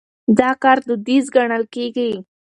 دا 0.39 0.49
کار 0.63 0.77
دوديز 0.87 1.25
ګڼل 1.35 1.63
کېږي. 1.75 2.11